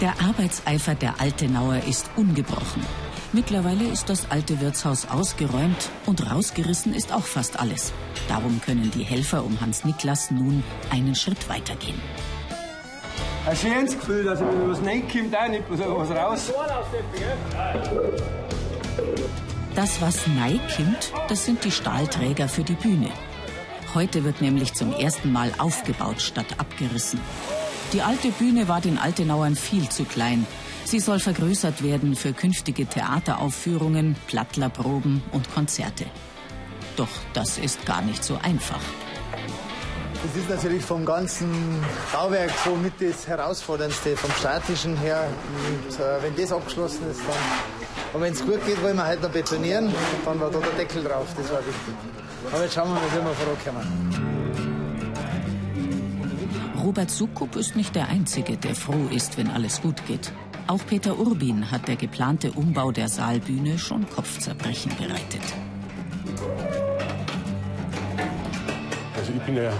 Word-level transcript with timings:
Der 0.00 0.12
Arbeitseifer 0.20 0.94
der 0.94 1.20
Altenauer 1.20 1.82
ist 1.88 2.08
ungebrochen. 2.14 2.86
Mittlerweile 3.32 3.84
ist 3.84 4.08
das 4.08 4.30
alte 4.30 4.60
Wirtshaus 4.60 5.08
ausgeräumt 5.10 5.90
und 6.06 6.30
rausgerissen 6.30 6.94
ist 6.94 7.12
auch 7.12 7.24
fast 7.24 7.58
alles. 7.58 7.92
Darum 8.28 8.60
können 8.60 8.92
die 8.92 9.02
Helfer 9.02 9.44
um 9.44 9.60
Hans 9.60 9.84
Niklas 9.84 10.30
nun 10.30 10.62
einen 10.90 11.16
Schritt 11.16 11.48
weitergehen. 11.48 12.00
Ein 13.44 13.56
schönes 13.56 13.98
Gefühl, 13.98 14.24
dass 14.24 14.38
wenn 14.38 14.70
was 14.70 14.78
reinkommt, 14.84 15.36
auch 15.36 15.48
nicht 15.48 15.64
was 15.68 15.80
raus. 16.10 16.52
Das, 19.74 20.00
was 20.00 20.24
kommt, 20.24 21.12
das 21.28 21.44
sind 21.44 21.64
die 21.64 21.72
Stahlträger 21.72 22.48
für 22.48 22.62
die 22.62 22.74
Bühne. 22.74 23.10
Heute 23.94 24.22
wird 24.22 24.42
nämlich 24.42 24.74
zum 24.74 24.92
ersten 24.92 25.32
Mal 25.32 25.50
aufgebaut 25.58 26.20
statt 26.20 26.46
abgerissen. 26.58 27.20
Die 27.92 28.02
alte 28.02 28.30
Bühne 28.30 28.68
war 28.68 28.82
den 28.82 28.98
Altenauern 28.98 29.56
viel 29.56 29.88
zu 29.88 30.04
klein. 30.04 30.46
Sie 30.84 31.00
soll 31.00 31.20
vergrößert 31.20 31.82
werden 31.82 32.16
für 32.16 32.34
künftige 32.34 32.84
Theateraufführungen, 32.84 34.14
Plattlerproben 34.26 35.22
und 35.32 35.52
Konzerte. 35.54 36.04
Doch 36.96 37.08
das 37.32 37.56
ist 37.56 37.86
gar 37.86 38.02
nicht 38.02 38.22
so 38.22 38.38
einfach. 38.42 38.80
Das 40.22 40.36
ist 40.36 40.50
natürlich 40.50 40.84
vom 40.84 41.06
ganzen 41.06 41.48
Bauwerk 42.12 42.50
so 42.64 42.74
mit 42.74 42.92
das 43.00 43.26
Herausforderndste, 43.26 44.16
vom 44.16 44.30
statischen 44.32 44.96
her. 44.96 45.26
Und 45.68 45.98
äh, 45.98 46.22
wenn 46.22 46.36
das 46.36 46.52
abgeschlossen 46.52 47.10
ist, 47.10 47.20
dann. 47.20 47.36
Und 48.12 48.20
wenn 48.20 48.32
es 48.32 48.44
gut 48.44 48.64
geht, 48.66 48.82
wollen 48.82 48.96
wir 48.96 49.04
halt 49.04 49.22
noch 49.22 49.30
betonieren. 49.30 49.86
Und 49.86 49.94
dann 50.26 50.40
war 50.40 50.50
da 50.50 50.58
der 50.58 50.72
Deckel 50.72 51.04
drauf, 51.04 51.28
das 51.36 51.50
war 51.50 51.60
wichtig. 51.60 51.94
Aber 52.52 52.62
jetzt 52.64 52.74
schauen 52.74 52.88
wir 52.88 52.94
mal, 52.94 53.02
wie 53.12 53.24
wir 53.24 53.34
vorankommen. 53.34 54.37
Robert 56.88 57.10
Sukup 57.10 57.54
ist 57.56 57.76
nicht 57.76 57.94
der 57.94 58.08
Einzige, 58.08 58.56
der 58.56 58.74
froh 58.74 59.08
ist, 59.14 59.36
wenn 59.36 59.50
alles 59.50 59.82
gut 59.82 60.06
geht. 60.06 60.32
Auch 60.68 60.80
Peter 60.86 61.18
Urbin 61.18 61.70
hat 61.70 61.86
der 61.86 61.96
geplante 61.96 62.50
Umbau 62.52 62.92
der 62.92 63.10
Saalbühne 63.10 63.78
schon 63.78 64.08
Kopfzerbrechen 64.08 64.96
bereitet. 64.96 65.42
Also 69.18 69.32
ich 69.36 69.42
bin 69.42 69.56
ja 69.58 69.70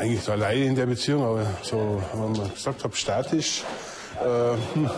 eigentlich 0.00 0.22
so 0.22 0.32
alleine 0.32 0.64
in 0.64 0.76
der 0.76 0.86
Beziehung, 0.86 1.22
aber 1.22 1.46
so, 1.60 2.02
wenn 2.14 2.32
man 2.32 2.50
gesagt 2.54 2.82
hat, 2.82 2.96
statisch, 2.96 3.64
äh, 4.22 4.24
hm, 4.72 4.88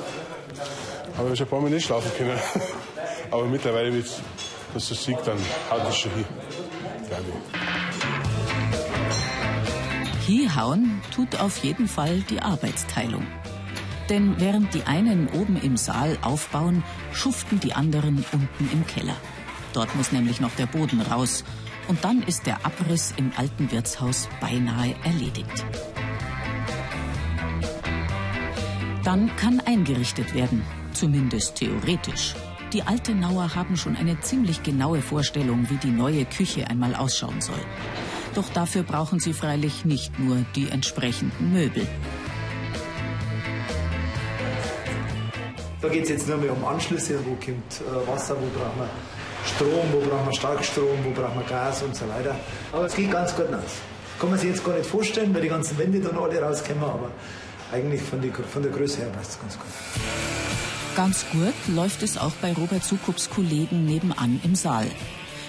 habe 1.19 1.33
ich 1.33 1.43
ein 1.43 1.49
paar 1.49 1.61
Mal 1.61 1.71
nicht 1.71 1.87
schlafen 1.87 2.13
können. 2.17 2.39
aber 3.33 3.47
mittlerweile, 3.47 3.93
wenn 3.93 4.05
das 4.75 4.87
so 4.87 4.95
sieht, 4.95 5.19
dann 5.27 5.39
haut 5.73 5.87
das 5.87 5.97
schon 5.97 6.13
hin, 6.13 6.25
glaube 7.09 7.25
ich. 7.31 7.77
Hinhauen 10.27 11.01
tut 11.15 11.39
auf 11.39 11.63
jeden 11.63 11.87
Fall 11.87 12.21
die 12.29 12.41
Arbeitsteilung. 12.41 13.25
Denn 14.09 14.41
während 14.41 14.75
die 14.75 14.83
einen 14.83 15.29
oben 15.29 15.57
im 15.57 15.77
Saal 15.77 16.19
aufbauen, 16.23 16.83
schuften 17.13 17.61
die 17.61 17.75
anderen 17.75 18.25
unten 18.33 18.69
im 18.73 18.85
Keller. 18.89 19.17
Dort 19.73 19.95
muss 19.95 20.11
nämlich 20.11 20.41
noch 20.41 20.51
der 20.57 20.67
Boden 20.67 21.01
raus. 21.01 21.45
Und 21.87 22.03
dann 22.05 22.23
ist 22.23 22.47
der 22.47 22.67
Abriss 22.67 23.15
im 23.17 23.31
alten 23.37 23.71
Wirtshaus 23.71 24.29
beinahe 24.41 24.97
erledigt. 25.05 25.65
Dann 29.05 29.31
kann 29.37 29.61
eingerichtet 29.61 30.35
werden, 30.35 30.63
zumindest 30.93 31.55
theoretisch. 31.55 32.35
Die 32.73 32.83
Altenauer 32.83 33.55
haben 33.55 33.77
schon 33.77 33.95
eine 33.95 34.19
ziemlich 34.21 34.65
genaue 34.65 35.03
Vorstellung, 35.03 35.71
wie 35.71 35.77
die 35.77 35.93
neue 35.93 36.25
Küche 36.25 36.67
einmal 36.67 36.97
ausschauen 36.97 37.41
soll. 37.41 37.65
Doch 38.37 38.51
dafür 38.51 38.83
brauchen 38.83 39.19
sie 39.19 39.33
freilich 39.33 39.87
nicht 39.87 40.19
nur 40.19 40.37
die 40.55 40.69
entsprechenden 40.69 41.55
Möbel. 41.55 41.87
Da 45.81 45.89
geht 45.89 46.03
es 46.03 46.11
jetzt 46.11 46.29
nur 46.29 46.37
mehr 46.37 46.53
um 46.53 46.63
Anschlüsse, 46.63 47.19
wo 47.25 47.31
kommt 47.31 47.81
äh, 47.81 48.07
Wasser, 48.07 48.37
wo 48.37 48.47
brauchen 48.59 48.81
wir 48.81 48.91
Strom, 49.47 49.87
wo 49.91 50.01
brauchen 50.01 50.27
wir 50.27 50.35
Starkstrom, 50.35 50.99
wo 51.03 51.11
brauchen 51.19 51.39
wir 51.41 51.47
Gas 51.49 51.83
und 51.83 51.97
so 51.97 52.07
weiter. 52.09 52.37
Aber 52.73 52.85
es 52.85 52.95
geht 52.95 53.11
ganz 53.11 53.35
gut 53.35 53.47
aus. 53.47 53.81
Kann 54.21 54.29
man 54.29 54.39
sich 54.39 54.51
jetzt 54.51 54.63
gar 54.65 54.77
nicht 54.77 54.87
vorstellen, 54.87 55.35
weil 55.35 55.41
die 55.41 55.49
ganzen 55.49 55.79
Wände 55.79 56.01
dann 56.01 56.19
alle 56.19 56.39
rauskommen, 56.39 56.85
aber 56.85 57.11
eigentlich 57.73 58.03
von, 58.03 58.21
die, 58.21 58.31
von 58.31 58.63
der 58.63 58.73
Größe 58.73 58.99
her 58.99 59.09
passt 59.17 59.31
es 59.31 59.41
ganz 59.41 59.59
gut. 59.59 59.67
Ganz 60.95 61.25
gut 61.33 61.75
läuft 61.75 62.03
es 62.03 62.19
auch 62.19 62.33
bei 62.43 62.53
Robert 62.53 62.85
Sukups 62.85 63.31
Kollegen 63.31 63.87
nebenan 63.87 64.41
im 64.45 64.55
Saal. 64.55 64.89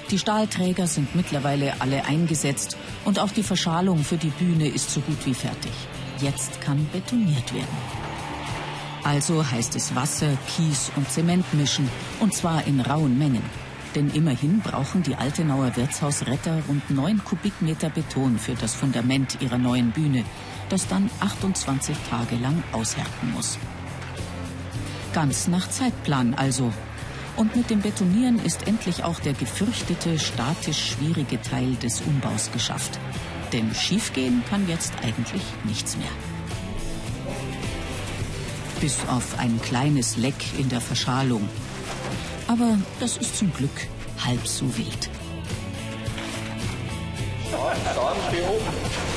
Die 0.10 0.20
Stahlträger 0.20 0.88
sind 0.88 1.16
mittlerweile 1.16 1.82
alle 1.82 2.06
eingesetzt 2.06 2.78
und 3.04 3.20
auch 3.20 3.32
die 3.32 3.44
Verschalung 3.44 4.06
für 4.06 4.16
die 4.16 4.30
Bühne 4.30 4.68
ist 4.68 4.90
so 4.90 5.02
gut 5.02 5.26
wie 5.26 5.34
fertig. 5.34 5.72
Jetzt 6.22 6.62
kann 6.62 6.88
betoniert 6.94 7.54
werden. 7.54 7.68
Also 9.04 9.50
heißt 9.50 9.76
es 9.76 9.96
Wasser, 9.96 10.38
Kies 10.48 10.92
und 10.96 11.10
Zement 11.12 11.54
mischen, 11.54 11.90
und 12.22 12.34
zwar 12.34 12.66
in 12.68 12.80
rauen 12.80 13.18
Mengen. 13.18 13.44
Denn 13.96 14.10
immerhin 14.10 14.62
brauchen 14.62 15.04
die 15.04 15.16
Altenauer 15.16 15.76
Wirtshausretter 15.76 16.62
rund 16.68 16.90
9 16.90 17.24
Kubikmeter 17.24 17.90
Beton 17.90 18.38
für 18.38 18.54
das 18.54 18.76
Fundament 18.76 19.38
ihrer 19.42 19.58
neuen 19.58 19.92
Bühne, 19.92 20.24
das 20.70 20.88
dann 20.88 21.10
28 21.20 21.96
Tage 22.10 22.36
lang 22.36 22.64
aushärten 22.72 23.34
muss. 23.34 23.58
Ganz 25.14 25.48
nach 25.48 25.70
Zeitplan 25.70 26.34
also, 26.34 26.72
und 27.38 27.56
mit 27.56 27.70
dem 27.70 27.82
Betonieren 27.82 28.44
ist 28.44 28.68
endlich 28.68 29.04
auch 29.04 29.20
der 29.20 29.34
gefürchtete, 29.34 30.20
statisch 30.20 30.92
schwierige 30.92 31.42
Teil 31.42 31.76
des 31.76 32.02
Umbaus 32.02 32.52
geschafft. 32.52 33.00
Denn 33.54 33.74
schiefgehen 33.74 34.44
kann 34.50 34.68
jetzt 34.68 34.92
eigentlich 35.04 35.42
nichts 35.64 35.96
mehr. 35.96 36.10
Bis 38.82 38.98
auf 39.08 39.40
ein 39.40 39.62
kleines 39.62 40.18
Leck 40.18 40.36
in 40.58 40.70
der 40.70 40.82
Verschalung. 40.82 41.48
Aber 42.48 42.78
das 43.00 43.18
ist 43.18 43.38
zum 43.38 43.54
Glück 43.54 43.88
halb 44.26 44.46
so 44.48 44.66
wild. 44.78 45.10
Ja, 47.52 47.74
dann, 47.86 49.17